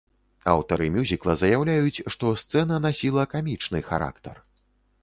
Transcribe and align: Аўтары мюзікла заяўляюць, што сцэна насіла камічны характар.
Аўтары 0.53 0.87
мюзікла 0.95 1.35
заяўляюць, 1.41 2.03
што 2.17 2.33
сцэна 2.45 2.83
насіла 2.87 3.31
камічны 3.37 3.79
характар. 3.93 4.35